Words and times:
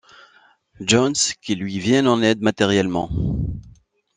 Jones, 0.79 1.13
qui 1.43 1.53
lui 1.53 1.77
viennent 1.77 2.07
en 2.07 2.23
aide 2.23 2.41
matériellement. 2.41 3.11